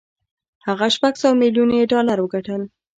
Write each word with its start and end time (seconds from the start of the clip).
هغه 0.67 0.85
شپږ 0.95 1.13
سوه 1.21 1.33
ميليون 1.41 1.69
يې 1.77 1.89
ډالر 1.91 2.17
وګټل. 2.21 2.61